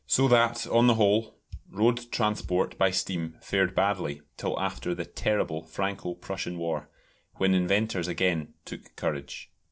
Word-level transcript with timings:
So 0.07 0.27
that, 0.29 0.65
on 0.65 0.87
the 0.87 0.95
whole, 0.95 1.35
road 1.69 2.11
transport 2.11 2.75
by 2.75 2.89
steam 2.89 3.37
fared 3.39 3.75
badly 3.75 4.23
till 4.35 4.59
after 4.59 4.95
the 4.95 5.05
terrible 5.05 5.61
Franco 5.61 6.15
Prussian 6.15 6.57
war, 6.57 6.89
when 7.35 7.53
inventors 7.53 8.07
again 8.07 8.55
took 8.65 8.95
courage. 8.95 9.51